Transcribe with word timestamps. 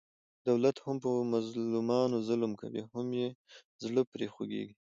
دولت 0.47 0.75
هم 0.85 0.95
په 1.03 1.09
مظلومانو 1.33 2.17
ظلم 2.27 2.51
کوي، 2.61 2.81
هم 2.93 3.07
یې 3.19 3.29
زړه 3.83 4.01
پرې 4.11 4.27
خوګېږي. 4.33 4.75